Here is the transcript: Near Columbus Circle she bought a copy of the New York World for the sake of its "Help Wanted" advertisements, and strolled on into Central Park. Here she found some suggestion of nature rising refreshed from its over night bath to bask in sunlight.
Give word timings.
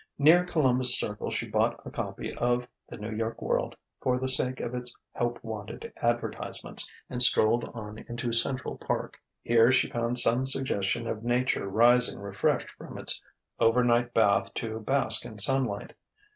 Near 0.17 0.43
Columbus 0.45 0.99
Circle 0.99 1.29
she 1.29 1.47
bought 1.47 1.79
a 1.85 1.91
copy 1.91 2.33
of 2.35 2.67
the 2.87 2.97
New 2.97 3.11
York 3.11 3.39
World 3.39 3.75
for 4.01 4.17
the 4.17 4.27
sake 4.27 4.59
of 4.59 4.73
its 4.73 4.91
"Help 5.13 5.37
Wanted" 5.43 5.93
advertisements, 5.97 6.89
and 7.07 7.21
strolled 7.21 7.65
on 7.75 7.99
into 8.09 8.33
Central 8.33 8.79
Park. 8.79 9.19
Here 9.43 9.71
she 9.71 9.91
found 9.91 10.17
some 10.17 10.47
suggestion 10.47 11.05
of 11.07 11.23
nature 11.23 11.67
rising 11.67 12.17
refreshed 12.19 12.71
from 12.71 12.97
its 12.97 13.21
over 13.59 13.83
night 13.83 14.11
bath 14.11 14.51
to 14.55 14.79
bask 14.79 15.23
in 15.23 15.37
sunlight. 15.37 15.93